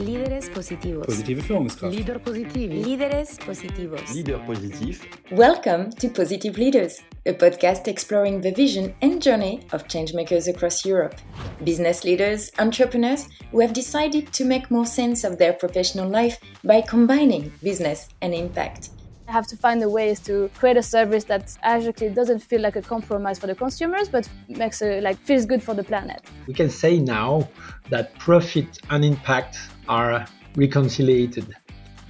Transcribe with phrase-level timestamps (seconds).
[0.00, 1.06] Líderes positivos.
[1.06, 1.92] Positive Führungskraft.
[1.92, 2.84] Leader positivi.
[2.84, 4.14] Líderes positivos.
[4.14, 5.00] Leader positif.
[5.32, 11.16] Welcome to Positive Leaders, a podcast exploring the vision and journey of changemakers across Europe.
[11.64, 16.80] Business leaders, entrepreneurs who have decided to make more sense of their professional life by
[16.80, 18.90] combining business and impact.
[19.28, 22.76] I have to find the ways to create a service that actually doesn't feel like
[22.76, 26.22] a compromise for the consumers, but makes a, like feels good for the planet.
[26.46, 27.46] We can say now
[27.90, 31.54] that profit and impact are reconciliated.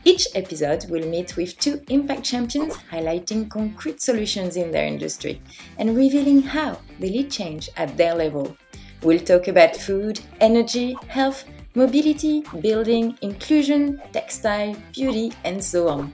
[0.04, 5.42] Each episode will meet with two impact champions highlighting concrete solutions in their industry
[5.78, 8.56] and revealing how they lead change at their level.
[9.02, 16.12] We'll talk about food, energy, health, mobility, building, inclusion, textile, beauty, and so on.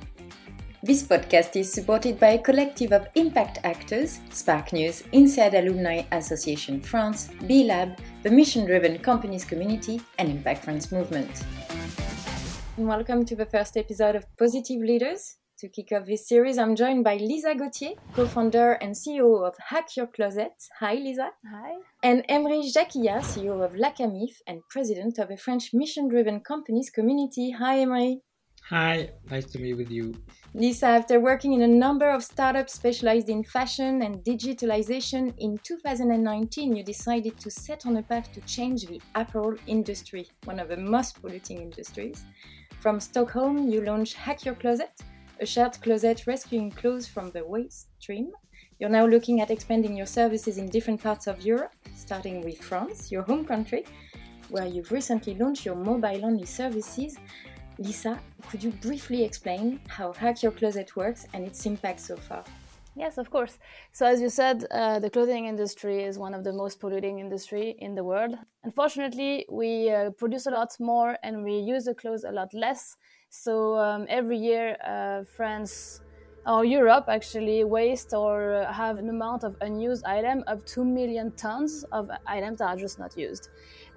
[0.84, 7.30] This podcast is supported by a collective of impact actors Sparknews, INSEAD Alumni Association France,
[7.46, 11.42] B Lab, the mission driven companies community, and Impact France movement.
[12.76, 15.38] Welcome to the first episode of Positive Leaders.
[15.60, 19.54] To kick off this series, I'm joined by Lisa Gauthier, co founder and CEO of
[19.70, 20.52] Hack Your Closet.
[20.80, 21.30] Hi, Lisa.
[21.50, 21.76] Hi.
[22.02, 26.90] And Emery Jacquillat, CEO of La Camif and president of the French mission driven companies
[26.90, 27.52] community.
[27.52, 28.20] Hi, Emery.
[28.70, 30.14] Hi, nice to meet with you.
[30.54, 36.74] Lisa, after working in a number of startups specialized in fashion and digitalization, in 2019
[36.74, 40.78] you decided to set on a path to change the apparel industry, one of the
[40.78, 42.24] most polluting industries.
[42.80, 44.98] From Stockholm, you launched Hack Your Closet,
[45.40, 48.32] a shared closet rescuing clothes from the waste stream.
[48.78, 53.12] You're now looking at expanding your services in different parts of Europe, starting with France,
[53.12, 53.84] your home country,
[54.48, 57.18] where you've recently launched your mobile only services.
[57.78, 62.44] Lisa, could you briefly explain how Hack Your Closet works and its impact so far?
[62.96, 63.58] Yes, of course.
[63.90, 67.74] So, as you said, uh, the clothing industry is one of the most polluting industry
[67.80, 68.36] in the world.
[68.62, 72.96] Unfortunately, we uh, produce a lot more and we use the clothes a lot less.
[73.30, 76.00] So um, every year, uh, France
[76.46, 81.84] or Europe actually waste or have an amount of unused item of two million tons
[81.90, 83.48] of items that are just not used.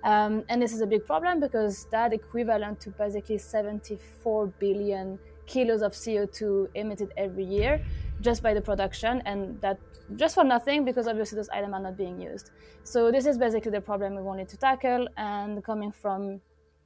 [0.03, 5.81] Um, and this is a big problem because that equivalent to basically 74 billion kilos
[5.81, 7.83] of CO2 emitted every year
[8.21, 9.79] just by the production and that
[10.15, 12.51] just for nothing because obviously those items are not being used.
[12.83, 16.41] So this is basically the problem we wanted to tackle and coming from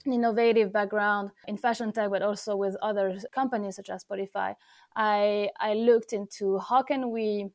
[0.05, 4.55] an innovative background in fashion tech but also with other companies such as Spotify,
[4.95, 7.49] I, I looked into how can we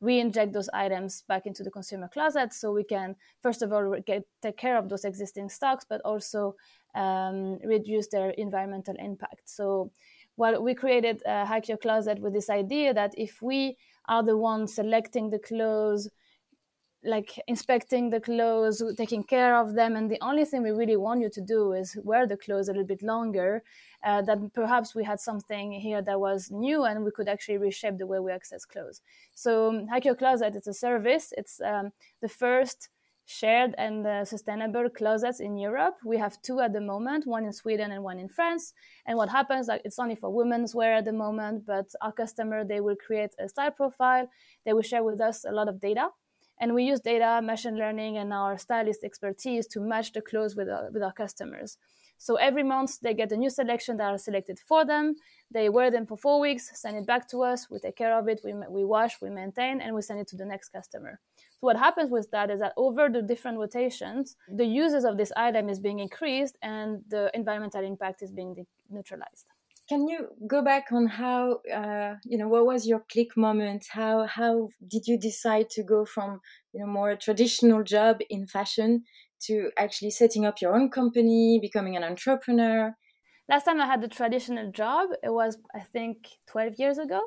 [0.00, 4.24] re-inject those items back into the consumer closet so we can first of all get,
[4.40, 6.54] take care of those existing stocks but also
[6.94, 9.42] um, reduce their environmental impact.
[9.44, 9.90] So
[10.36, 13.76] well we created a hack your closet with this idea that if we
[14.08, 16.08] are the ones selecting the clothes
[17.02, 21.20] like inspecting the clothes taking care of them and the only thing we really want
[21.20, 23.62] you to do is wear the clothes a little bit longer
[24.04, 27.96] uh, that perhaps we had something here that was new and we could actually reshape
[27.96, 29.00] the way we access clothes.
[29.34, 31.32] So Hack Your Closet is a service.
[31.36, 32.90] It's um, the first
[33.24, 35.96] shared and uh, sustainable closets in Europe.
[36.04, 38.74] We have two at the moment, one in Sweden and one in France.
[39.06, 42.64] And what happens, like it's only for women's wear at the moment, but our customer,
[42.64, 44.28] they will create a style profile.
[44.66, 46.08] They will share with us a lot of data.
[46.60, 50.68] And we use data, machine learning, and our stylist expertise to match the clothes with,
[50.68, 51.78] uh, with our customers.
[52.18, 55.16] So every month they get a new selection that are selected for them.
[55.50, 57.70] They wear them for four weeks, send it back to us.
[57.70, 58.42] We take care of it.
[58.44, 61.18] We, we wash, we maintain, and we send it to the next customer.
[61.38, 65.32] So what happens with that is that over the different rotations, the uses of this
[65.34, 69.46] item is being increased and the environmental impact is being neutralized.
[69.90, 73.88] Can you go back on how uh, you know what was your click moment?
[73.90, 76.40] How how did you decide to go from
[76.72, 79.04] you know more traditional job in fashion
[79.46, 82.96] to actually setting up your own company, becoming an entrepreneur?
[83.50, 87.20] Last time I had the traditional job, it was, I think, 12 years ago.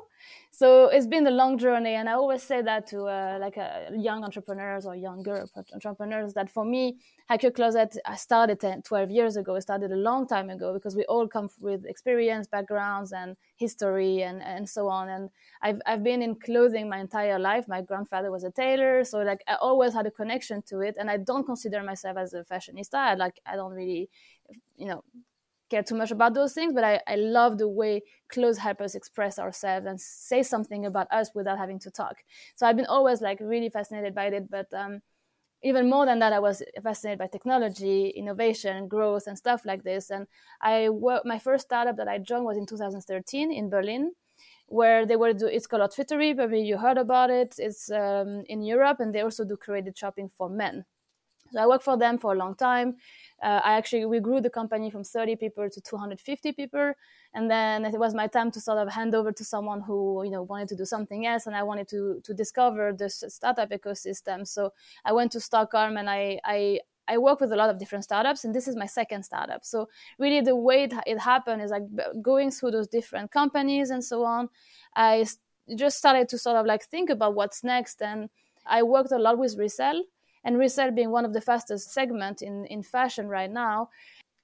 [0.50, 1.96] So it's been a long journey.
[1.96, 6.48] And I always say that to uh, like uh, young entrepreneurs or younger entrepreneurs that
[6.48, 6.96] for me,
[7.28, 9.54] Hack Closet, I started 10, 12 years ago.
[9.56, 14.22] It started a long time ago because we all come with experience, backgrounds, and history
[14.22, 15.10] and, and so on.
[15.10, 15.28] And
[15.60, 17.68] I've, I've been in clothing my entire life.
[17.68, 19.04] My grandfather was a tailor.
[19.04, 20.94] So like I always had a connection to it.
[20.98, 22.94] And I don't consider myself as a fashionista.
[22.94, 24.08] I like, I don't really,
[24.78, 25.04] you know,
[25.74, 28.94] care too much about those things, but I, I love the way clothes help us
[28.94, 32.16] express ourselves and say something about us without having to talk.
[32.54, 35.00] So I've been always like really fascinated by it, but um,
[35.62, 40.10] even more than that, I was fascinated by technology, innovation, growth, and stuff like this.
[40.10, 40.26] And
[40.60, 44.12] I work, my first startup that I joined was in 2013 in Berlin,
[44.66, 46.34] where they were do it's called Outfittery.
[46.34, 47.54] Maybe you heard about it.
[47.58, 50.84] It's um, in Europe, and they also do curated shopping for men.
[51.54, 52.96] So I worked for them for a long time.
[53.40, 56.92] Uh, I actually we grew the company from 30 people to 250 people,
[57.32, 60.30] and then it was my time to sort of hand over to someone who you
[60.30, 64.46] know wanted to do something else, and I wanted to to discover the startup ecosystem.
[64.46, 64.72] So
[65.04, 68.44] I went to Stockholm and I I I work with a lot of different startups,
[68.44, 69.64] and this is my second startup.
[69.64, 71.84] So really, the way it, happened is like
[72.20, 74.48] going through those different companies and so on.
[74.96, 75.26] I
[75.76, 78.28] just started to sort of like think about what's next, and
[78.66, 80.02] I worked a lot with resell,
[80.44, 83.88] and resell being one of the fastest segment in in fashion right now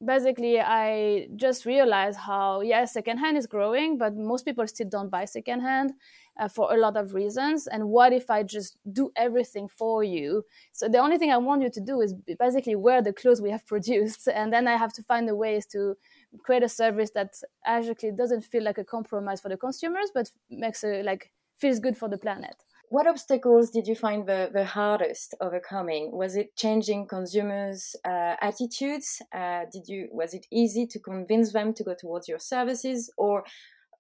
[0.04, 5.24] basically i just realized how yes secondhand is growing but most people still don't buy
[5.26, 5.92] secondhand
[6.40, 7.66] uh, for a lot of reasons.
[7.66, 10.42] And what if i just do everything for you?
[10.72, 13.50] So the only thing i want you to do is basically wear the clothes we
[13.50, 15.96] have produced and then i have to find the ways to
[16.42, 20.82] create a service that actually doesn't feel like a compromise for the consumers but makes
[20.82, 22.56] it like feels good for the planet
[22.90, 26.10] what obstacles did you find the, the hardest overcoming?
[26.12, 29.22] Was it changing consumers' uh, attitudes?
[29.32, 33.44] Uh, did you was it easy to convince them to go towards your services, or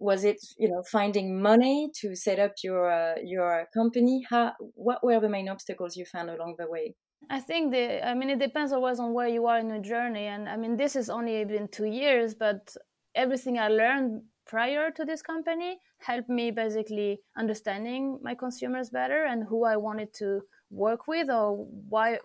[0.00, 4.26] was it you know finding money to set up your uh, your company?
[4.28, 6.96] How what were the main obstacles you found along the way?
[7.30, 10.26] I think the I mean it depends always on where you are in your journey,
[10.26, 12.74] and I mean this has only been two years, but
[13.14, 19.44] everything I learned prior to this company helped me basically understanding my consumers better and
[19.44, 22.18] who I wanted to work with or why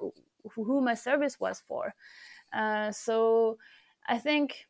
[0.56, 1.94] who my service was for.
[2.51, 3.57] Uh, so
[4.07, 4.66] I think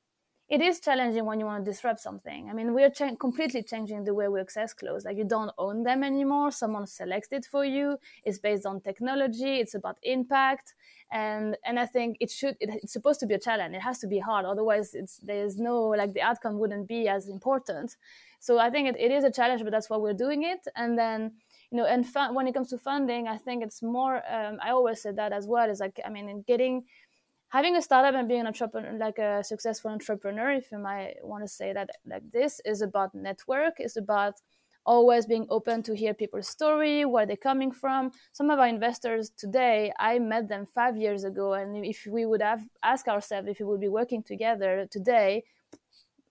[0.48, 2.50] it is challenging when you want to disrupt something.
[2.50, 5.04] I mean, we're completely changing the way we access clothes.
[5.04, 6.52] Like you don't own them anymore.
[6.52, 7.98] Someone selects it for you.
[8.24, 9.60] It's based on technology.
[9.60, 10.76] It's about impact,
[11.12, 12.58] and and I think it should.
[12.60, 13.76] It, it's supposed to be a challenge.
[13.76, 14.46] It has to be hard.
[14.46, 17.96] Otherwise, it's there's no like the outcome wouldn't be as important.
[18.40, 20.68] So I think it, it is a challenge, but that's why we're doing it.
[20.76, 21.32] And then
[21.72, 22.06] you know, and
[22.36, 24.22] when it comes to funding, I think it's more.
[24.32, 25.70] Um, I always said that as well.
[25.70, 26.84] Is like I mean, getting
[27.56, 31.42] having a startup and being an entrepreneur, like a successful entrepreneur, if you might want
[31.42, 33.74] to say that like this, is about network.
[33.80, 34.36] Is about
[34.86, 38.12] always being open to hear people's story, where they're coming from.
[38.34, 42.42] Some of our investors today, I met them five years ago, and if we would
[42.42, 45.44] have asked ourselves if we would be working together today,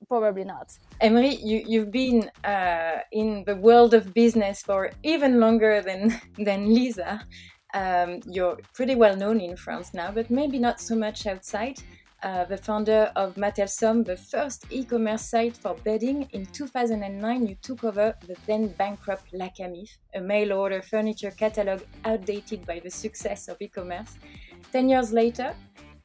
[0.07, 0.79] probably not.
[1.01, 6.01] Emery, you, you've been uh, in the world of business for even longer than
[6.39, 7.27] than Lisa.
[7.75, 11.81] Um, you're pretty well known in France now, but maybe not so much outside.
[12.23, 16.27] Uh, the founder of Matelsom, the first e-commerce site for bedding.
[16.33, 22.65] In 2009, you took over the then bankrupt La Camif, a mail-order furniture catalog outdated
[22.65, 24.17] by the success of e-commerce.
[24.73, 25.55] Ten years later,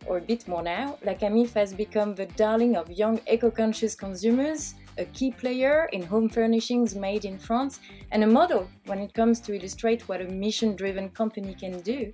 [0.07, 4.75] or a bit more now, La Camif has become the darling of young eco-conscious consumers,
[4.99, 7.79] a key player in home furnishings made in France,
[8.11, 12.13] and a model when it comes to illustrate what a mission driven company can do.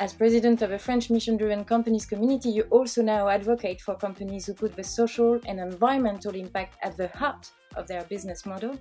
[0.00, 4.46] As president of a French mission driven companies community, you also now advocate for companies
[4.46, 8.76] who put the social and environmental impact at the heart of their business model.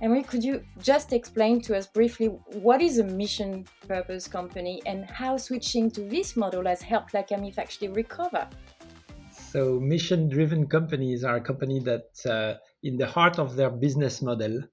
[0.00, 2.26] Emery, could you just explain to us briefly
[2.62, 7.22] what is a mission purpose company and how switching to this model has helped La
[7.22, 8.48] Camif actually recover?
[9.54, 14.20] So, mission driven companies are a company that, uh, in the heart of their business
[14.20, 14.64] model,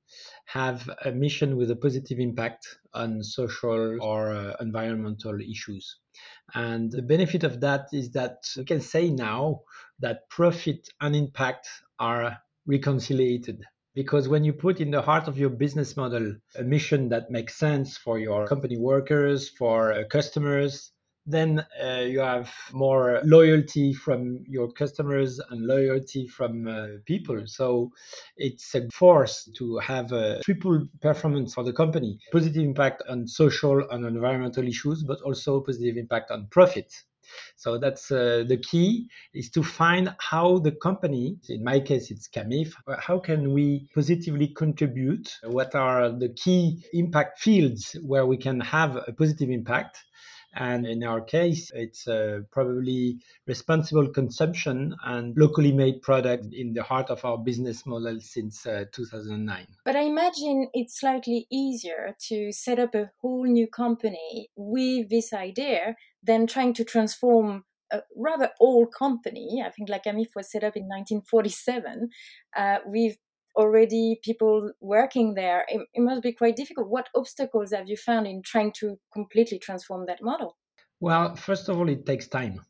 [0.47, 5.99] have a mission with a positive impact on social or uh, environmental issues.
[6.55, 9.61] And the benefit of that is that we can say now
[9.99, 11.67] that profit and impact
[11.99, 13.61] are reconciliated.
[13.93, 17.55] Because when you put in the heart of your business model a mission that makes
[17.55, 20.91] sense for your company workers, for uh, customers,
[21.25, 27.43] then uh, you have more loyalty from your customers and loyalty from uh, people.
[27.45, 27.91] So
[28.37, 33.87] it's a force to have a triple performance for the company positive impact on social
[33.89, 36.91] and environmental issues, but also positive impact on profit.
[37.55, 42.27] So that's uh, the key is to find how the company, in my case, it's
[42.27, 45.33] Camif, how can we positively contribute?
[45.43, 49.97] What are the key impact fields where we can have a positive impact?
[50.53, 56.83] And in our case, it's uh, probably responsible consumption and locally made product in the
[56.83, 59.67] heart of our business model since uh, 2009.
[59.85, 65.31] But I imagine it's slightly easier to set up a whole new company with this
[65.33, 69.63] idea than trying to transform a rather old company.
[69.65, 72.09] I think La Camif was set up in 1947
[72.55, 73.17] uh, with
[73.55, 76.89] already people working there, it, it, must be quite difficult.
[76.89, 80.57] What obstacles have you found in trying to completely transform that model?
[80.99, 82.61] Well, first of all, it takes time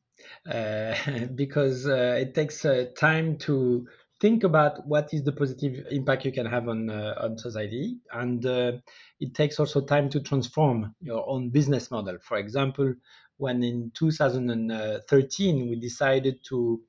[0.49, 0.95] uh,
[1.35, 3.87] because uh, it takes uh, time to
[4.19, 8.45] think about what is the positive impact you can have on uh, on society, and
[8.45, 8.73] uh,
[9.19, 12.17] it takes also time to transform your own business model.
[12.21, 12.93] For example,
[13.41, 16.79] when in 2013 we decided to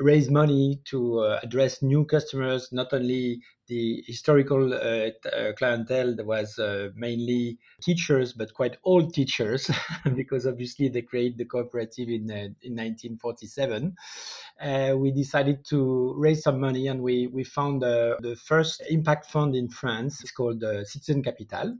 [0.00, 6.58] raise money to uh, address new customers, not only the historical uh, uh, clientele was
[6.58, 9.70] uh, mainly teachers, but quite old teachers,
[10.14, 13.94] because obviously they created the cooperative in, uh, in 1947.
[14.60, 19.54] Uh, we decided to raise some money and we, we found the first impact fund
[19.54, 20.20] in France.
[20.22, 21.76] It's called Citizen Capital.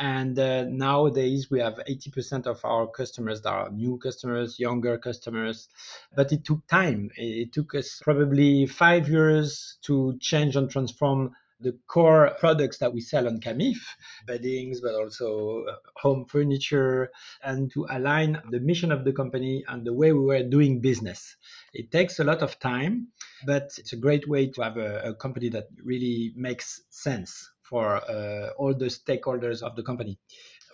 [0.00, 0.36] And
[0.76, 5.68] nowadays, we have 80% of our customers that are new customers, younger customers.
[6.14, 7.10] But it took time.
[7.16, 11.27] It took us probably five years to change and transform
[11.60, 13.78] the core products that we sell on Camif,
[14.26, 17.10] beddings, but also uh, home furniture,
[17.42, 21.36] and to align the mission of the company and the way we were doing business.
[21.72, 23.08] It takes a lot of time,
[23.46, 27.96] but it's a great way to have a, a company that really makes sense for
[28.10, 30.18] uh, all the stakeholders of the company.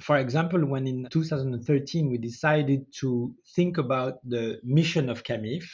[0.01, 5.65] For example, when in 2013 we decided to think about the mission of Camif,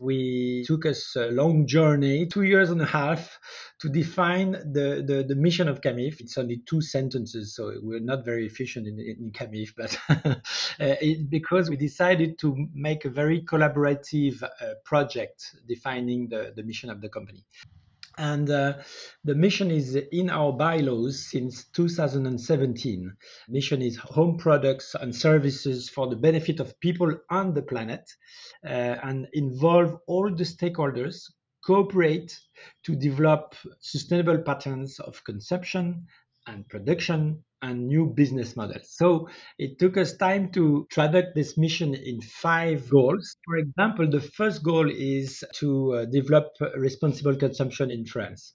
[0.00, 3.38] we took us a long journey, two years and a half,
[3.80, 6.20] to define the, the, the mission of Camif.
[6.20, 10.34] It's only two sentences, so we're not very efficient in, in Camif, but uh,
[10.78, 14.48] it, because we decided to make a very collaborative uh,
[14.84, 17.44] project defining the, the mission of the company.
[18.18, 18.74] And uh,
[19.22, 23.16] the mission is in our bylaws since 2017.
[23.48, 28.10] Mission is home products and services for the benefit of people and the planet
[28.64, 31.30] uh, and involve all the stakeholders,
[31.64, 32.36] cooperate
[32.84, 36.06] to develop sustainable patterns of consumption
[36.48, 38.90] and production and new business models.
[38.90, 43.36] So it took us time to traduce this mission in five goals.
[43.44, 48.54] For example, the first goal is to uh, develop responsible consumption in France.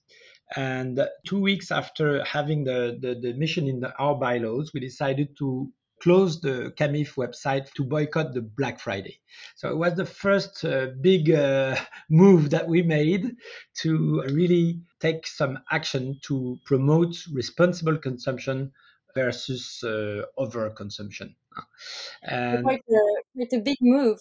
[0.55, 5.35] And two weeks after having the, the, the mission in the, our bylaws, we decided
[5.39, 9.19] to close the Camif website to boycott the Black Friday.
[9.55, 11.77] So it was the first uh, big uh,
[12.09, 13.35] move that we made
[13.81, 18.73] to really take some action to promote responsible consumption
[19.15, 21.35] versus uh, overconsumption.
[22.23, 24.19] And quite a, quite a big move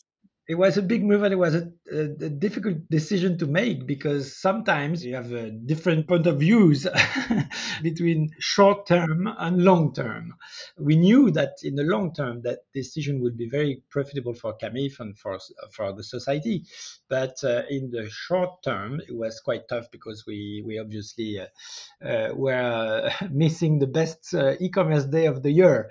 [0.49, 3.87] it was a big move and it was a, a, a, difficult decision to make
[3.87, 6.87] because sometimes you have a different point of views
[7.83, 10.35] between short term and long term.
[10.77, 14.99] We knew that in the long term that decision would be very profitable for Camif
[14.99, 15.39] and for
[15.71, 16.65] for the society,
[17.09, 22.05] but uh, in the short term it was quite tough because we we obviously uh,
[22.05, 25.91] uh, were missing the best uh, e-commerce day of the year,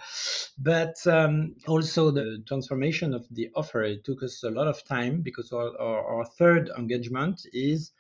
[0.58, 5.22] but um, also the transformation of the offer it took us a lot of time
[5.22, 7.92] because our, our, our third engagement is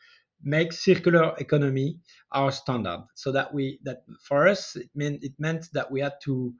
[0.43, 1.97] make circular economy
[2.31, 3.03] our standard.
[3.15, 6.53] So that we that for us it meant it meant that we had to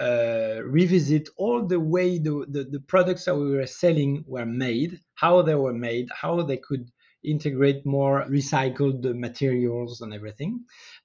[0.00, 4.98] uh, revisit all the way the, the, the, products that we were selling were made
[5.14, 6.90] how they were made how they could
[7.24, 10.60] integrate more recycled materials and everything.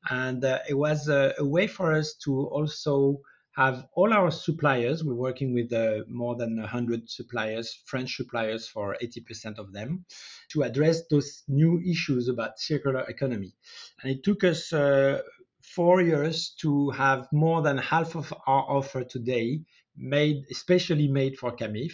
[0.09, 3.19] And uh, it was a, a, way for us to also
[3.55, 5.03] have all our suppliers.
[5.03, 10.05] We're working with uh, more than 100 suppliers, French suppliers for 80% of them,
[10.51, 13.53] to address those new issues about circular economy.
[14.01, 15.21] And it took us uh,
[15.61, 19.61] four years to have more than half of our offer today
[19.97, 21.93] made, especially made for Camif.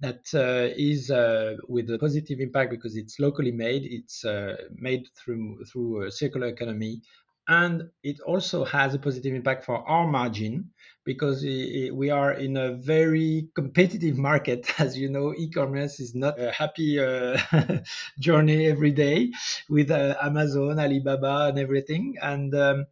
[0.00, 3.82] That uh, is uh, with a positive impact because it's locally made.
[3.84, 7.02] It's uh, made through through circular economy
[7.48, 10.70] and it also has a positive impact for our margin
[11.04, 14.68] because we are in a very competitive market.
[14.78, 17.38] As you know e-commerce is not a happy uh,
[18.20, 19.32] journey every day
[19.68, 22.16] with uh, amazon alibaba and everything.
[22.22, 22.86] And um,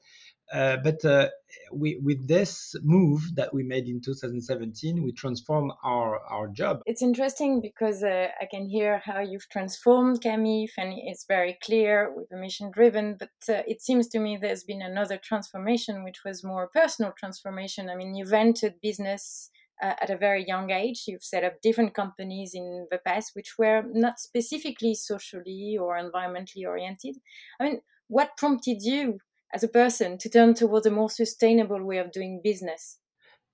[0.52, 1.28] uh, but uh,
[1.72, 6.80] we, with this move that we made in 2017, we transformed our, our job.
[6.86, 12.12] It's interesting because uh, I can hear how you've transformed Camif and it's very clear
[12.14, 13.16] with the mission driven.
[13.18, 17.90] But uh, it seems to me there's been another transformation, which was more personal transformation.
[17.90, 19.50] I mean, you've entered business
[19.82, 21.04] uh, at a very young age.
[21.06, 26.66] You've set up different companies in the past, which were not specifically socially or environmentally
[26.66, 27.16] oriented.
[27.60, 29.18] I mean, what prompted you
[29.56, 32.98] as a person to turn towards a more sustainable way of doing business?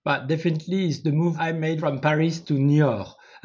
[0.04, 3.08] But definitely, it's the move I made from Paris to Niort.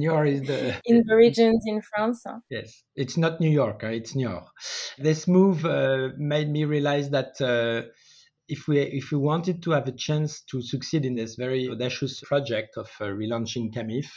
[0.00, 2.22] Niort is the in the regions in France.
[2.24, 2.38] Huh?
[2.48, 3.82] Yes, it's not New York.
[3.82, 4.46] It's Niort.
[4.98, 7.40] This move uh, made me realize that.
[7.40, 7.88] Uh,
[8.48, 12.20] if we if we wanted to have a chance to succeed in this very audacious
[12.20, 14.08] project of uh, relaunching Camif,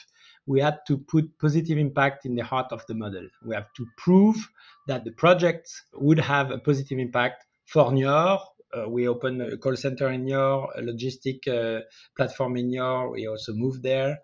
[0.47, 3.27] we had to put positive impact in the heart of the model.
[3.43, 4.37] We have to prove
[4.87, 8.41] that the project would have a positive impact for Niort
[8.75, 11.81] uh, we opened a call center in Niort, a logistic uh,
[12.17, 13.11] platform in Niort.
[13.13, 14.19] We also moved there,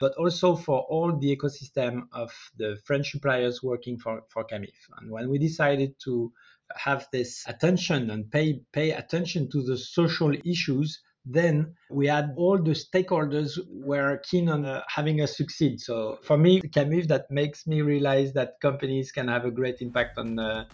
[0.00, 4.74] but also for all the ecosystem of the French suppliers working for, for Camif.
[4.98, 6.32] And when we decided to
[6.74, 12.58] have this attention and pay, pay attention to the social issues then we had all
[12.58, 15.80] the stakeholders were keen on uh, having us succeed.
[15.80, 20.18] So for me, Camif, that makes me realize that companies can have a great impact
[20.18, 20.66] on the,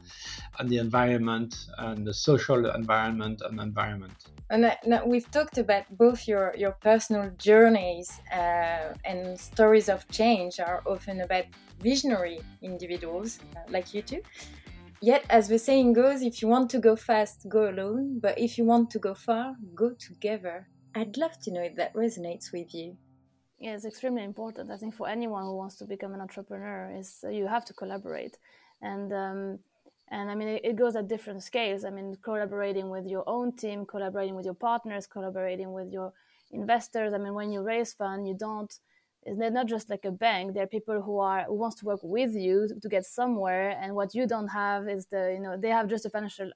[0.59, 4.15] on the environment and the social environment and environment.
[4.51, 10.09] And uh, now we've talked about both your, your personal journeys uh, and stories of
[10.09, 11.45] change are often about
[11.81, 14.21] visionary individuals uh, like you two.
[15.03, 18.59] Yet, as the saying goes, if you want to go fast, go alone, but if
[18.59, 20.69] you want to go far, go together.
[20.95, 22.97] I'd love to know if that resonates with you.
[23.59, 24.71] Yeah, it's extremely important.
[24.71, 27.75] I think for anyone who wants to become an entrepreneur, is uh, you have to
[27.75, 28.37] collaborate,
[28.83, 29.59] and um,
[30.09, 31.85] and I mean it, it, goes at different scales.
[31.85, 36.13] I mean, collaborating with your own team, collaborating with your partners, collaborating with your
[36.53, 37.13] investors.
[37.13, 38.73] I mean, when you raise fund, you don't
[39.27, 42.35] they're not just like a bank they're people who are who wants to work with
[42.35, 43.79] you to get somewhere.
[43.81, 46.51] And what you don't have is the you know they have just the financial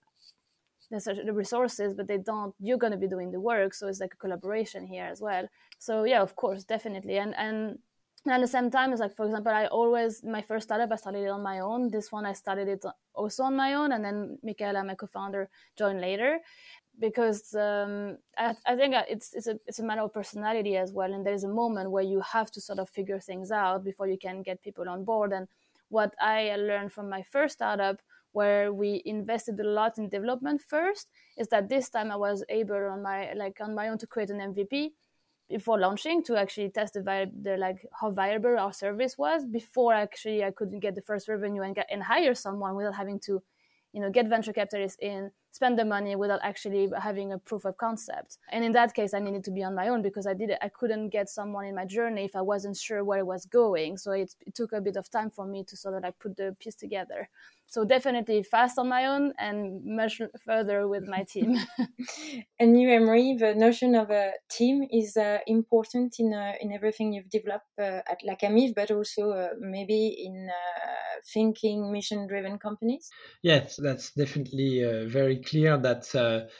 [0.90, 3.74] the resources but they don't you're going to be doing the work.
[3.74, 5.48] So it's like a collaboration here as well.
[5.78, 7.18] So yeah of course definitely.
[7.18, 7.78] And and
[8.26, 11.24] at the same time it's like for example i always my first startup i started
[11.24, 11.90] it on my own.
[11.90, 13.92] This one i started it also on my own.
[13.92, 16.38] And then michaela my co-founder joined later
[16.98, 21.12] because um, I, I, think it's it's a it's a matter of personality as well,
[21.12, 24.18] and there's a moment where you have to sort of figure things out before you
[24.18, 25.32] can get people on board.
[25.32, 25.48] And
[25.88, 28.00] what I learned from my first startup,
[28.32, 32.76] where we invested a lot in development first, is that this time I was able
[32.76, 34.90] on my like on my own to create an MVP
[35.48, 40.42] before launching to actually test the, the like how viable our service was before actually
[40.42, 43.42] I couldn't get the first revenue and get and hire someone without having to
[43.92, 47.76] you know get venture capitalists in spend the money without actually having a proof of
[47.76, 48.38] concept.
[48.50, 50.68] And in that case i needed to be on my own because i did i
[50.68, 53.96] couldn't get someone in my journey if i wasn't sure where it was going.
[53.96, 56.36] So it, it took a bit of time for me to sort of like put
[56.36, 57.28] the piece together
[57.66, 61.58] so definitely fast on my own and much further with my team.
[62.60, 67.12] And you emery the notion of a team is uh, important in uh, in everything
[67.12, 72.58] you've developed uh, at la camif but also uh, maybe in uh, thinking mission driven
[72.58, 73.10] companies?
[73.42, 76.04] Yes that's definitely uh, very clear that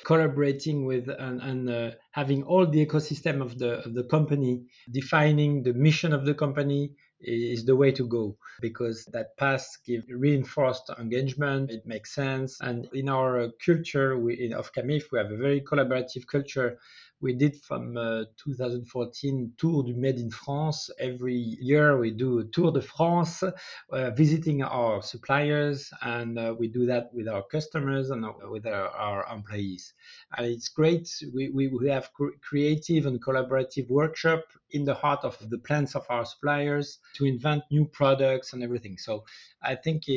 [0.05, 5.75] collaborating with and, and having all the ecosystem of the of the company defining the
[5.75, 6.93] mission of the company
[7.25, 11.71] is the way to go because that path gives reinforced engagement.
[11.71, 12.59] It makes sense.
[12.61, 16.79] And in our culture we, of CAMIF, we have a very collaborative culture
[17.21, 20.91] we did from uh, 2014 Tour du Made in France.
[21.01, 26.69] Every year we do a Tour de France, uh, visiting our suppliers, and uh, we
[26.69, 29.95] do that with our customers and with our, our employees.
[30.37, 31.09] And it's great.
[31.35, 35.95] We, we, we have cr- creative and collaborative workshop in the heart of the plants
[35.95, 38.99] of our suppliers to invent new products and everything.
[38.99, 39.25] So
[39.63, 40.13] I think uh,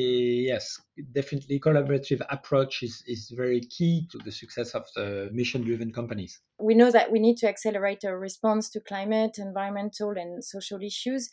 [0.50, 0.80] yes,
[1.12, 6.40] definitely collaborative approach is, is very key to the success of the mission driven companies.
[6.60, 11.30] We know that we need to accelerate our response to climate, environmental, and social issues.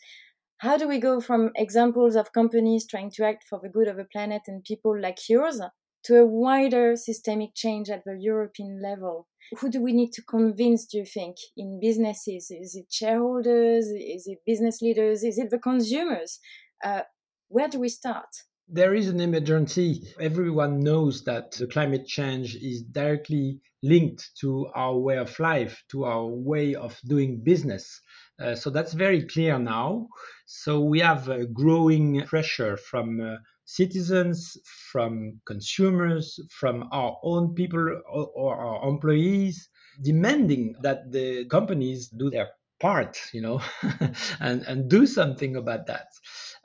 [0.58, 3.96] How do we go from examples of companies trying to act for the good of
[3.96, 5.60] the planet and people like yours
[6.04, 9.26] to a wider systemic change at the European level?
[9.58, 12.50] Who do we need to convince, do you think, in businesses?
[12.50, 13.86] Is it shareholders?
[13.86, 15.22] Is it business leaders?
[15.22, 16.40] Is it the consumers?
[16.84, 17.02] Uh,
[17.48, 18.26] where do we start?
[18.68, 20.02] There is an emergency.
[20.18, 26.04] Everyone knows that the climate change is directly linked to our way of life, to
[26.04, 28.00] our way of doing business.
[28.40, 30.08] Uh, so that's very clear now.
[30.46, 34.56] So we have a growing pressure from uh, citizens,
[34.90, 39.68] from consumers, from our own people or, our employees,
[40.02, 42.48] demanding that the companies do their
[42.80, 43.60] part, you know,
[44.40, 46.06] and, and do something about that.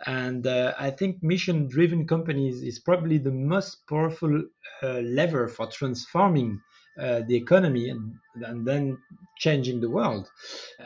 [0.06, 4.44] And uh, I think mission driven companies is probably the most powerful
[4.84, 6.60] uh, lever for transforming
[7.00, 8.98] uh, the economy and, and then
[9.38, 10.30] changing the world.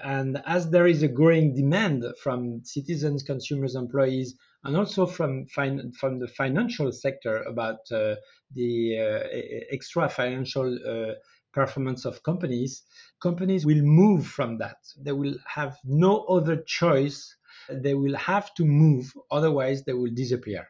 [0.04, 5.92] And as there is a growing demand from citizens, consumers, employees, and also from fin-
[5.94, 8.16] from the financial sector about uh,
[8.52, 9.28] the uh,
[9.72, 11.14] extra financial uh,
[11.54, 12.84] performance of companies,
[13.22, 14.78] companies will move from that.
[14.98, 17.36] They will have no other choice
[17.70, 20.68] they will have to move, otherwise, they will disappear.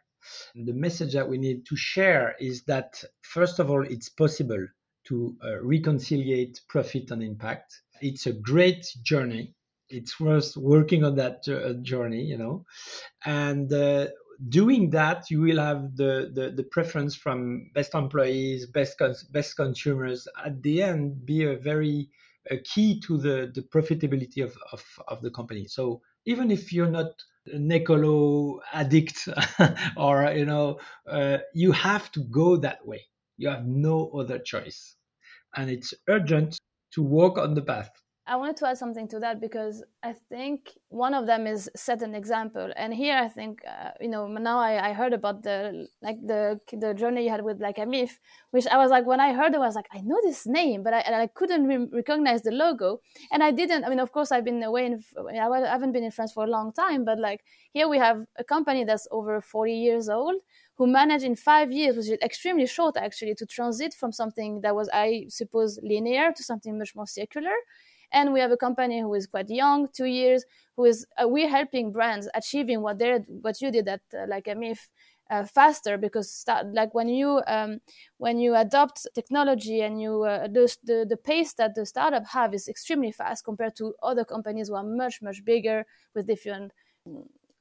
[0.55, 4.65] And the message that we need to share is that, first of all, it's possible
[5.05, 7.81] to uh, reconciliate profit and impact.
[8.01, 9.53] It's a great journey.
[9.95, 12.65] It's worth working on that uh, journey, you know.
[13.25, 14.07] And uh,
[14.49, 19.55] doing that, you will have the, the, the preference from best employees, best cons- best
[19.55, 20.27] consumers.
[20.45, 22.09] At the end, be a very
[22.51, 25.65] a key to the, the profitability of, of, of the company.
[25.67, 27.11] So even if you're not
[27.47, 27.71] an
[28.73, 29.29] addict
[29.97, 30.79] or you know
[31.09, 33.01] uh, you have to go that way
[33.37, 34.95] you have no other choice
[35.55, 36.57] and it's urgent
[36.91, 37.91] to walk on the path
[38.27, 42.01] I wanted to add something to that because I think one of them is set
[42.01, 45.87] an example, and here I think uh, you know now I, I heard about the
[46.01, 48.17] like the the journey you had with La Camif,
[48.49, 50.81] which I was like when I heard it I was like I know this name,
[50.81, 52.99] but I I couldn't re- recognize the logo,
[53.31, 53.83] and I didn't.
[53.83, 56.47] I mean, of course, I've been away in I haven't been in France for a
[56.49, 60.37] long time, but like here we have a company that's over forty years old
[60.77, 64.75] who managed in five years, which is extremely short actually, to transit from something that
[64.75, 67.53] was I suppose linear to something much more circular
[68.15, 70.43] and we have a company who is quite young two years
[70.75, 74.39] who is uh, we're helping brands achieving what they're what you did at uh, La
[74.39, 74.79] Camif
[75.29, 77.79] uh, faster because start, like when you um,
[78.17, 82.53] when you adopt technology and you uh, the, the the pace that the startup have
[82.53, 86.71] is extremely fast compared to other companies who are much much bigger with different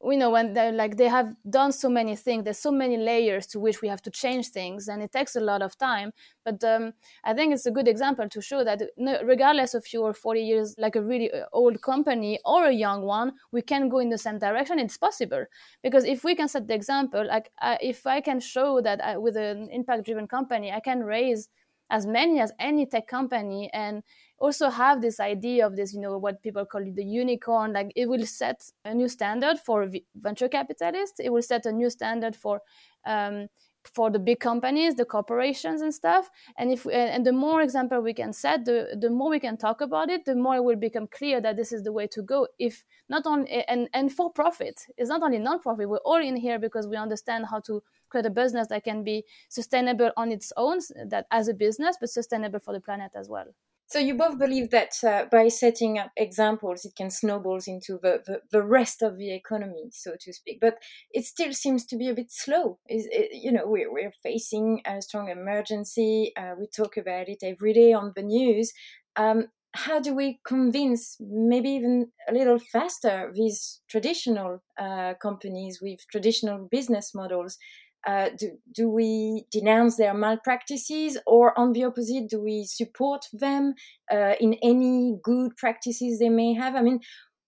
[0.04, 3.46] we know when they like they have done so many things there's so many layers
[3.46, 6.12] to which we have to change things and it takes a lot of time
[6.44, 6.92] but um,
[7.24, 8.82] i think it's a good example to show that
[9.24, 13.02] regardless of you are 40 years like a really uh, old company or a young
[13.02, 15.44] one we can go in the same direction it's possible
[15.82, 19.16] because if we can set the example like uh, if i can show that I,
[19.16, 21.48] with an impact driven company i can raise
[21.90, 24.02] as many as any tech company and
[24.44, 27.90] also have this idea of this you know what people call it, the unicorn like
[27.96, 31.18] it will set a new standard for venture capitalists.
[31.18, 32.60] It will set a new standard for
[33.06, 33.48] um,
[33.96, 36.28] for the big companies the corporations and stuff.
[36.58, 39.80] And if and the more example we can set the the more we can talk
[39.80, 42.46] about it the more it will become clear that this is the way to go.
[42.58, 46.58] If not only and and for profit it's not only non-profit we're all in here
[46.58, 50.78] because we understand how to create a business that can be sustainable on its own
[51.12, 53.48] that as a business but sustainable for the planet as well
[53.86, 58.22] so you both believe that uh, by setting up examples, it can snowball into the,
[58.26, 60.58] the, the, rest of the economy, so to speak.
[60.60, 60.78] But
[61.12, 62.78] it still seems to be a bit slow.
[62.88, 66.32] Is you know we're we're facing a strong emergency.
[66.36, 68.72] Uh, we talk about it every day on the news.
[69.16, 75.98] Um, how do we convince, maybe even a little faster, these traditional uh, companies with
[76.10, 77.58] traditional business models
[78.06, 83.74] uh, do, do we denounce their malpractices or on the opposite do we support them
[84.12, 87.00] uh, in any good practices they may have i mean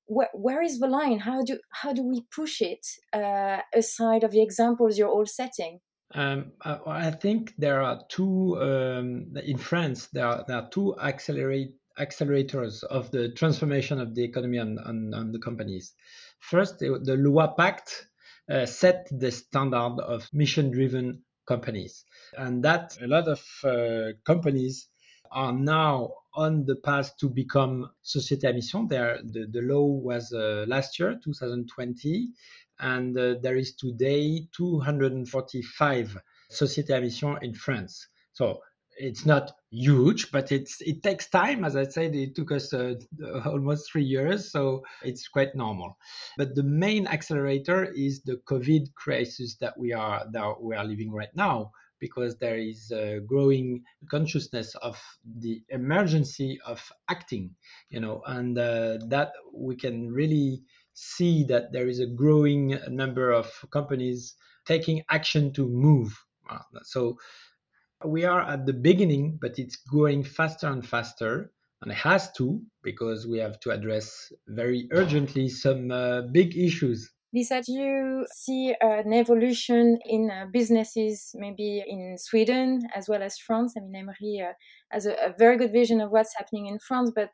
[0.07, 4.31] wh- where is the line how do how do we push it uh, aside of
[4.31, 5.81] the examples you're all setting
[6.15, 10.07] um, I, I, think there are two um, in France.
[10.13, 15.39] There are, there are two accelerate accelerators of the transformation of the economy and, the
[15.39, 15.95] companies.
[16.39, 18.07] First, the, the Loi Pacte
[18.51, 22.05] uh, set the standard of mission driven companies.
[22.37, 24.89] And that a lot of uh, companies
[25.31, 28.87] are now on the path to become Société à Mission.
[28.87, 32.29] There, the, the law was uh, last year, 2020,
[32.79, 36.19] and uh, there is today 245
[36.51, 38.09] Société à Mission in France.
[38.33, 38.61] So
[38.99, 41.65] it's not huge, but it's it takes time.
[41.65, 42.95] As I said, it took us uh,
[43.45, 45.97] almost three years, so it's quite normal.
[46.37, 51.13] But the main accelerator is the COVID crisis that we are that we are living
[51.13, 55.01] right now, because there is a growing consciousness of
[55.41, 57.51] the emergency of acting,
[57.91, 60.63] you know, and uh, that we can really
[60.95, 64.35] see that there is a growing number of companies
[64.67, 66.13] taking action to move.
[66.85, 67.19] So
[68.05, 71.53] we are at the beginning, but it's going faster and faster.
[71.83, 77.13] And it has to, because we have to address very urgently some uh, big issues.
[77.35, 83.37] Lisa, do you see an evolution in uh, businesses, maybe in Sweden as well as
[83.37, 83.75] France?
[83.77, 84.53] I mean, Emery uh,
[84.91, 87.31] has a, a, very good vision of what's happening in France, but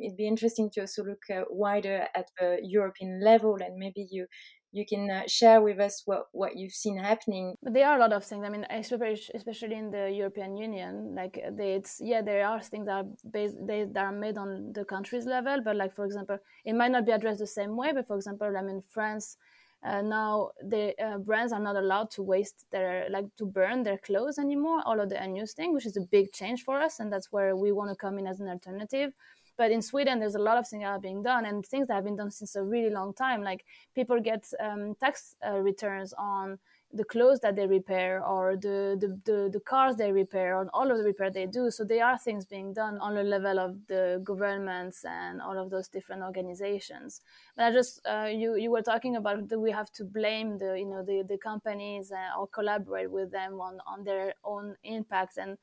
[0.00, 4.26] it'd be interesting to also look uh, wider at the European level and maybe you
[4.72, 7.54] you can uh, share with us what, what you've seen happening.
[7.62, 8.44] But there are a lot of things.
[8.44, 12.92] I mean, especially in the European Union, like they, it's yeah, there are things that
[12.92, 15.60] are based they, that are made on the country's level.
[15.62, 17.92] But like for example, it might not be addressed the same way.
[17.92, 19.36] But for example, I mean, France.
[19.84, 23.98] Uh, now the uh, brands are not allowed to waste their like to burn their
[23.98, 27.12] clothes anymore all of the unused thing which is a big change for us and
[27.12, 29.12] that's where we want to come in as an alternative
[29.56, 31.94] but in sweden there's a lot of things that are being done and things that
[31.94, 36.12] have been done since a really long time like people get um, tax uh, returns
[36.18, 36.58] on
[36.94, 40.90] the clothes that they repair or the, the, the, the, cars they repair or all
[40.90, 41.70] of the repair they do.
[41.70, 45.70] So there are things being done on the level of the governments and all of
[45.70, 47.22] those different organizations.
[47.56, 50.78] But I just uh, you you were talking about do we have to blame the
[50.78, 55.56] you know the, the companies or collaborate with them on, on their own impacts and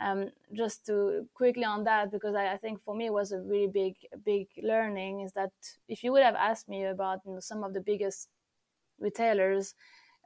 [0.00, 3.40] um, just to quickly on that because I, I, think for me it was a
[3.40, 5.52] really big big learning is that
[5.88, 8.28] if you would have asked me about you know, some of the biggest
[8.98, 9.74] retailers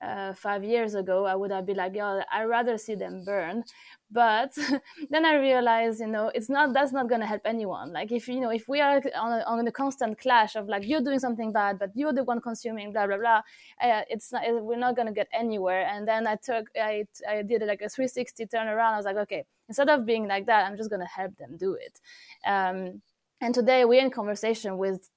[0.01, 3.65] uh, five years ago, I would have been like, "Yeah, I'd rather see them burn."
[4.11, 4.57] But
[5.11, 7.93] then I realized, you know, it's not that's not going to help anyone.
[7.93, 10.87] Like if you know, if we are on a, on a constant clash of like
[10.87, 13.43] you're doing something bad, but you're the one consuming, blah blah blah,
[13.83, 15.87] uh, it's not we're not going to get anywhere.
[15.87, 18.95] And then I took I I did like a 360 turnaround.
[18.95, 21.57] I was like, okay, instead of being like that, I'm just going to help them
[21.57, 22.01] do it.
[22.47, 23.03] Um,
[23.41, 25.11] and today we're in conversation with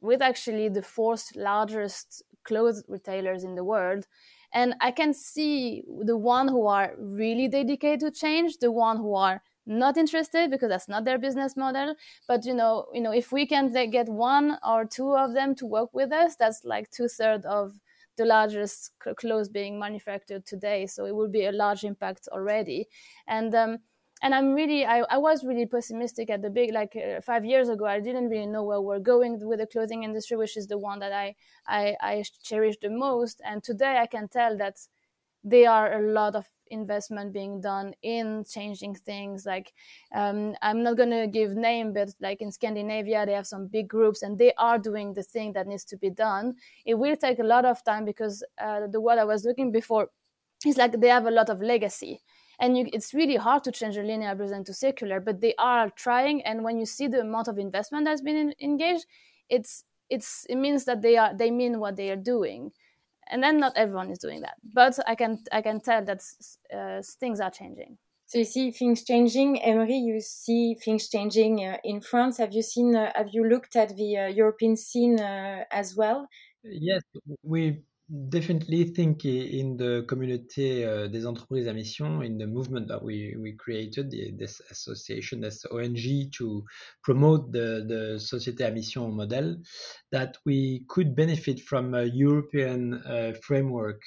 [0.00, 4.06] with actually the fourth largest clothes retailers in the world.
[4.52, 9.14] And i can see the one who are really dedicated to change the one who
[9.14, 11.94] are not interested because that's not their business model.
[12.26, 15.66] But you know you know if we can get one or two of them to
[15.66, 17.78] work with us that's like two-thirds of
[18.18, 20.86] the largest clothes being manufactured today.
[20.86, 22.88] So it will be a large impact already.
[23.26, 23.78] And um,
[24.22, 27.68] and I'm really, I, I was really pessimistic at the big, like uh, five years
[27.68, 30.78] ago, I didn't really know where we're going with the clothing industry, which is the
[30.78, 33.40] one that I, I, I cherish the most.
[33.44, 34.78] And today I can tell that
[35.44, 39.46] there are a lot of investment being done in changing things.
[39.46, 39.72] Like,
[40.12, 43.88] um, I'm not going to give name, but like in Scandinavia, they have some big
[43.88, 46.56] groups and they are doing the thing that needs to be done.
[46.84, 50.08] It will take a lot of time because uh, the word I was looking before
[50.66, 52.20] is like they have a lot of legacy
[52.60, 55.90] and you, it's really hard to change a linear business to circular but they are
[55.90, 56.42] trying.
[56.42, 59.06] And when you see the amount of investment that's been in, engaged
[59.48, 62.72] it's it's it means that they are they mean what they are doing.
[63.30, 64.54] And then not everyone is doing that.
[64.62, 66.22] But i can i can tell that
[66.74, 67.98] uh, things are changing.
[68.26, 69.62] So you see things changing.
[69.62, 72.38] Emery you see things changing uh, in france.
[72.38, 76.28] Have you seen uh, have you looked at the uh, european scene uh, as well?
[76.64, 77.02] Yes
[77.42, 83.02] we definitely think in the community uh, des entreprises à mission, in the movement that
[83.02, 86.64] we, we created, the, this association, this ONG to
[87.02, 89.58] promote the, the Société à Mission model,
[90.10, 94.00] that we could benefit from a European uh, framework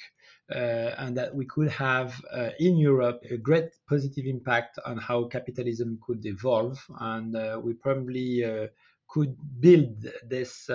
[0.52, 5.24] uh, and that we could have uh, in Europe a great positive impact on how
[5.28, 6.84] capitalism could evolve.
[6.98, 8.66] And uh, we probably uh,
[9.08, 10.68] could build this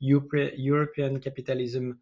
[0.00, 1.98] Europe- European capitalism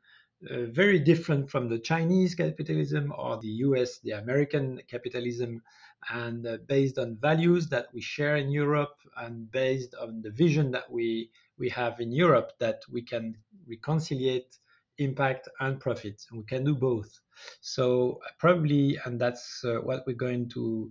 [0.48, 5.62] uh, very different from the Chinese capitalism or the US, the American capitalism,
[6.08, 10.70] and uh, based on values that we share in Europe and based on the vision
[10.70, 13.36] that we, we have in Europe that we can
[13.68, 14.56] reconciliate
[14.96, 16.22] impact and profit.
[16.32, 17.10] We can do both.
[17.60, 20.90] So probably, and that's uh, what we're going to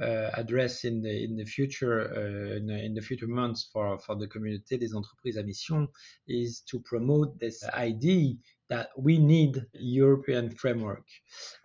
[0.00, 4.16] uh, address in the in the future uh, in, in, the future months for for
[4.16, 5.86] the communauté des entreprises à mission
[6.26, 8.34] is to promote this idea
[8.70, 11.04] that we need European framework,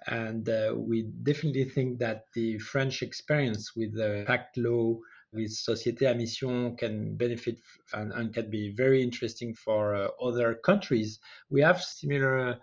[0.07, 4.97] and uh, we definitely think that the French experience with the Pact law
[5.31, 7.59] with Société à Mission can benefit
[7.93, 11.19] and, and can be very interesting for uh, other countries.
[11.49, 12.57] We have similar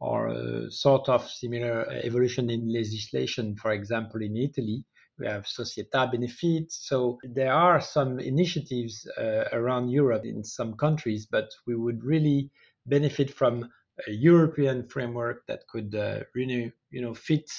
[0.00, 4.84] or uh, sort of similar evolution in legislation, for example, in Italy.
[5.18, 6.70] We have Società Benefit.
[6.70, 12.50] So there are some initiatives uh, around Europe in some countries, but we would really
[12.84, 13.70] benefit from
[14.06, 17.50] a European framework that could uh, really, you know, fit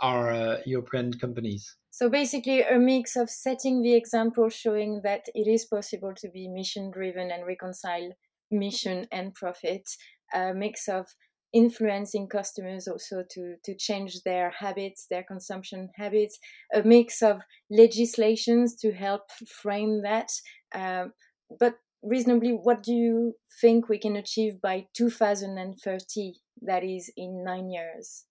[0.00, 1.76] our uh, European companies.
[1.90, 6.48] So basically, a mix of setting the example, showing that it is possible to be
[6.48, 8.12] mission driven and reconcile
[8.50, 9.88] mission and profit,
[10.34, 11.06] a mix of
[11.52, 16.38] influencing customers also to, to change their habits, their consumption habits,
[16.74, 20.30] a mix of legislations to help frame that.
[20.74, 21.12] Um,
[21.60, 26.34] but reasonably, what do you think we can achieve by 2030?
[26.62, 28.24] That is in nine years.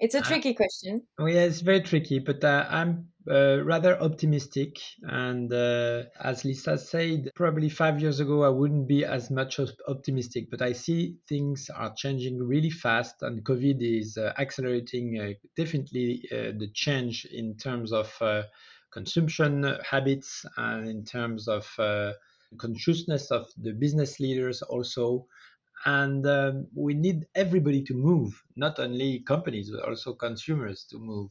[0.00, 1.02] It's a uh, tricky question.
[1.18, 4.78] Oh yeah, it's very tricky, but uh, I'm uh, rather optimistic.
[5.02, 10.50] And uh, as Lisa said, probably five years ago I wouldn't be as much optimistic,
[10.50, 16.22] but I see things are changing really fast, and COVID is uh, accelerating uh, definitely
[16.30, 18.10] the change in terms of
[18.90, 21.68] consumption habits and in terms of
[22.58, 25.26] consciousness of the business leaders also
[25.86, 31.30] and um, we need everybody to move not only companies but also consumers to move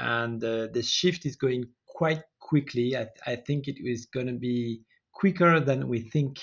[0.00, 1.64] and uh, the shift is going
[1.98, 2.96] quite quickly.
[2.96, 4.82] I, I think it is going to be
[5.12, 6.38] quicker than we think.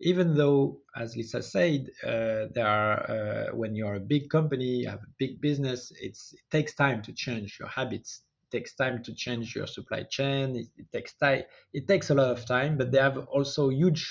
[0.00, 4.88] Even though, as Lisa said, uh, there are uh, when you're a big company, you
[4.90, 6.18] have a big business, it
[6.50, 8.22] takes time to change your habits
[8.56, 10.56] takes time to change your supply chain.
[10.56, 11.42] It, it, takes time.
[11.78, 14.02] It takes a lot of time, but they have also huge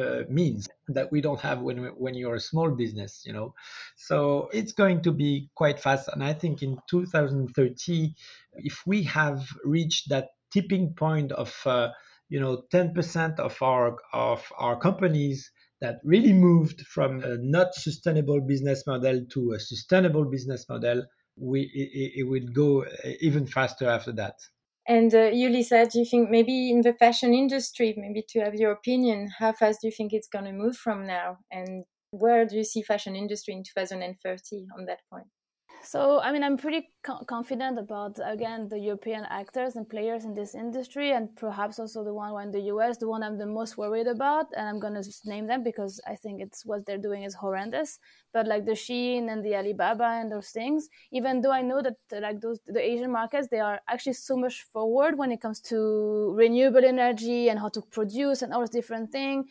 [0.00, 3.22] uh, means that we don't have when when you're a small business.
[3.26, 3.54] You know,
[3.96, 6.08] so it's going to be quite fast.
[6.12, 8.14] And I think in 2030,
[8.54, 11.88] if we have reached that tipping point of uh,
[12.28, 18.40] you know 10% of our of our companies that really moved from a not sustainable
[18.40, 21.04] business model to a sustainable business model
[21.36, 22.84] we it, it would go
[23.20, 24.36] even faster after that.
[24.86, 29.28] And uh, do you think maybe in the fashion industry, maybe to have your opinion,
[29.38, 31.38] how fast do you think it's going to move from now?
[31.50, 35.28] And where do you see fashion industry in 2030 on that point?
[35.82, 40.34] So, I mean, I'm pretty co- confident about, again, the European actors and players in
[40.34, 43.78] this industry, and perhaps also the one in the US, the one I'm the most
[43.78, 44.46] worried about.
[44.54, 47.98] And I'm going to name them because I think it's what they're doing is horrendous.
[48.32, 51.96] But like the Shein and the Alibaba and those things, even though I know that
[52.20, 56.34] like those, the Asian markets, they are actually so much forward when it comes to
[56.36, 59.46] renewable energy and how to produce and all those different things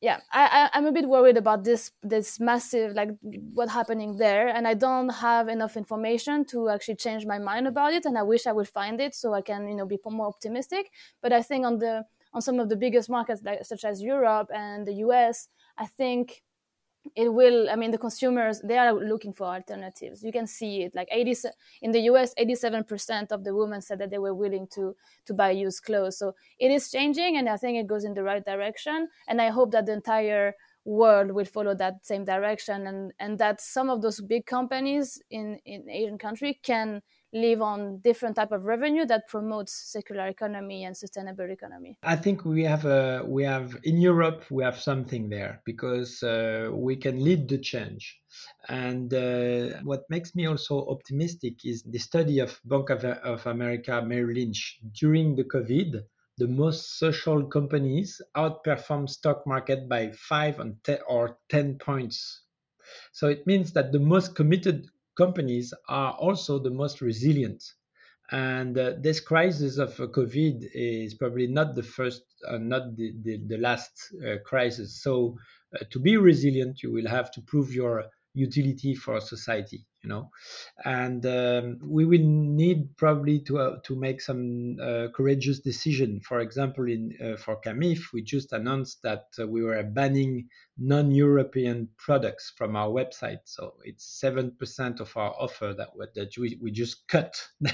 [0.00, 3.10] yeah I, I am a bit worried about this this massive like
[3.54, 7.92] what happening there and i don't have enough information to actually change my mind about
[7.94, 10.26] it and i wish i would find it so i can you know be more
[10.26, 10.90] optimistic.
[11.22, 14.50] But i think on the on some of the biggest markets like such as europe
[14.54, 16.42] and the us i think
[17.14, 20.22] it will i mean the consumers they are looking for alternatives.
[20.22, 21.34] You can see it like 80
[21.82, 25.50] in the us 87% of the women said that they were willing to to buy
[25.50, 26.18] used clothes.
[26.18, 29.08] So it is changing and i think it goes in the right direction.
[29.28, 30.54] And i hope that the entire
[30.86, 35.58] world will follow that same direction and and that some of those big companies in
[35.64, 37.02] in asian country can
[37.36, 41.96] live on different type of revenue that promotes circular economy and sustainable economy.
[42.02, 46.70] I think we have a we have in europe we have something there because uh,
[46.72, 48.20] we can lead the change.
[48.68, 54.02] And uh, what makes me also optimistic is the study of bank of, of america
[54.02, 54.78] merrill lynch.
[55.00, 56.02] During the covid
[56.38, 62.42] the most social companies outperform stock market by 5 and 10 or 10 points.
[63.12, 67.62] So it means that the most committed companies are also the most resilient.
[68.30, 73.12] And uh, this crisis of uh, COVID is probably not the first, uh, not the,
[73.22, 73.92] the, the last
[74.26, 75.02] uh, crisis.
[75.02, 75.36] So,
[75.74, 78.04] uh, to be resilient, you will have to prove your
[78.36, 80.30] utility for society you know?
[80.84, 86.20] And um, we will need probably to uh, to make some uh, courageous decision.
[86.20, 91.88] For example in uh, for camif we just announced that uh, we were banning non-european
[91.98, 93.40] products from our website.
[93.44, 97.34] So it's 7% of our offer that that we, we just cut.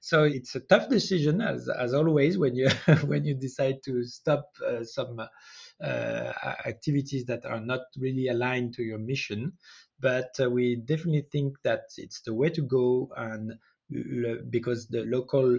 [0.00, 2.68] So it's a tough decision as as always when you
[3.04, 5.26] when you decide to stop uh, some uh,
[5.82, 9.52] activities that are not really aligned to your mission.
[10.00, 13.54] But uh, we definitely think that it's the way to go, and
[14.50, 15.58] because the local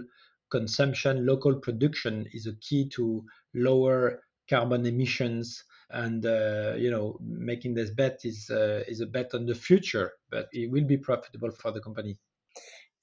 [0.50, 7.74] consumption, local production is a key to lower carbon emissions and uh, you know making
[7.74, 11.50] this bet is uh, is a bet on the future but it will be profitable
[11.50, 12.16] for the company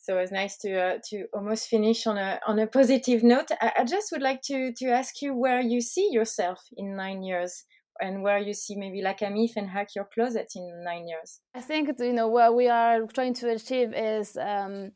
[0.08, 3.50] so it's nice to uh, to almost finish on a on a positive note.
[3.60, 7.24] I, I, just would like to to ask you where you see yourself in nine
[7.24, 7.66] years,
[8.00, 11.42] and where you see maybe La Camif and Hack Your Closet in nine years.
[11.54, 14.38] I think you know what we are trying to achieve is.
[14.38, 14.92] Um,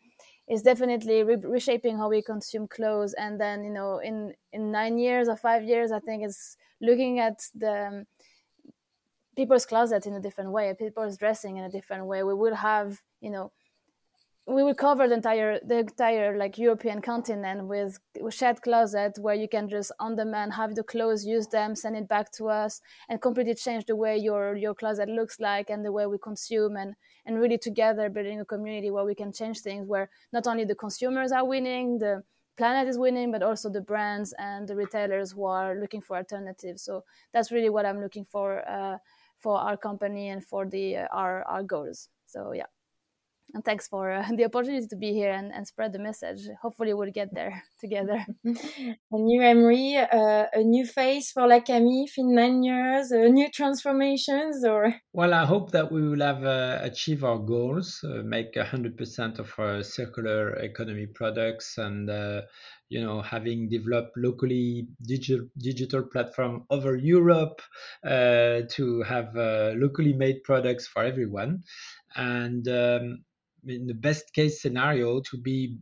[0.50, 4.98] is definitely re- reshaping how we consume clothes and then you know in in nine
[4.98, 8.04] years or five years i think it's looking at the um,
[9.38, 13.00] people's closet in a different way people's dressing in a different way we will have
[13.22, 13.52] you know
[14.48, 19.36] we will cover the entire the entire like European continent with, with shared closet where
[19.36, 22.82] you can just on demand have the clothes, use them, send it back to us,
[23.08, 26.76] and completely change the way your your closet looks like and the way we consume
[26.76, 30.66] and and really together building a community where we can change things where not only
[30.66, 32.24] the consumers are winning, the
[32.58, 36.82] planet is winning, but also the brands and the retailers who are looking for alternatives.
[36.82, 38.98] So that's really what I'm looking for uh,
[39.38, 42.10] for our company and for the uh, our our goals.
[42.26, 42.66] So yeah
[43.54, 46.42] and thanks for uh, the opportunity to be here and, and spread the message.
[46.62, 48.26] Hopefully, we'll get there together.
[48.46, 53.50] a new Emery, uh, a new face for La Camif in nine years, uh, new
[53.52, 54.94] transformations, or?
[55.14, 59.54] Well, I hope that we will have uh, achieved our goals, uh, make 100% of
[59.58, 62.42] our circular economy products, and uh,
[62.90, 67.62] you know having developed locally digital digital platform over Europe
[68.06, 71.64] uh, to have uh, locally made products for everyone
[72.16, 73.24] and um,
[73.68, 75.78] in the best case scenario to be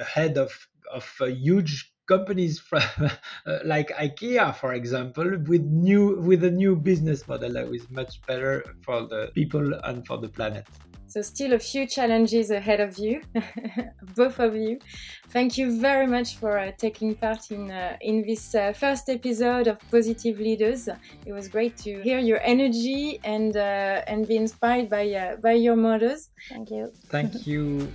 [0.00, 0.52] ahead of
[0.92, 2.82] of uh, huge companies from,
[3.46, 8.20] uh, like IKEA, for example, with new with a new business model that is much
[8.26, 10.66] better for the people and for the planet.
[11.14, 13.22] So, still a few challenges ahead of you,
[14.16, 14.80] both of you.
[15.28, 19.68] Thank you very much for uh, taking part in uh, in this uh, first episode
[19.68, 20.88] of Positive Leaders.
[21.24, 25.52] It was great to hear your energy and uh, and be inspired by uh, by
[25.52, 26.30] your models.
[26.48, 26.90] Thank you.
[27.10, 27.86] Thank you.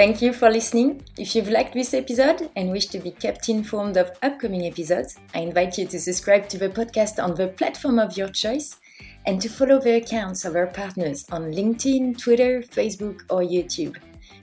[0.00, 1.02] Thank you for listening.
[1.18, 5.40] If you've liked this episode and wish to be kept informed of upcoming episodes, I
[5.40, 8.80] invite you to subscribe to the podcast on the platform of your choice
[9.26, 13.96] and to follow the accounts of our partners on LinkedIn, Twitter, Facebook, or YouTube.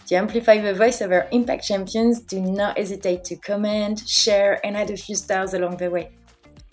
[0.08, 4.78] To amplify the voice of our impact champions, do not hesitate to comment, share, and
[4.78, 6.12] add a few stars along the way.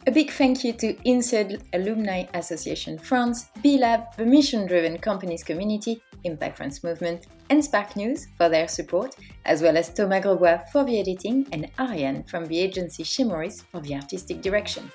[0.07, 6.03] A big thank you to INSEAD Alumni Association France, B-Lab, the Mission Driven Companies Community,
[6.25, 11.01] Impact France Movement, and Sparknews for their support, as well as Thomas Grosbois for the
[11.01, 14.91] editing and Ariane from the agency Maurice for the artistic direction.